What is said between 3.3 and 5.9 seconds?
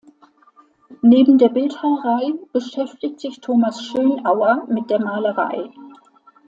Thomas Schönauer mit der Malerei.